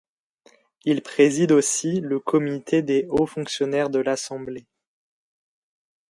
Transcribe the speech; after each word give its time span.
Il 0.83 1.03
préside 1.03 1.51
aussi 1.51 1.99
le 2.01 2.19
Comité 2.19 2.81
des 2.81 3.05
hauts 3.11 3.27
fonctionnaires 3.27 3.91
de 3.91 3.99
l’Assemblée. 3.99 4.65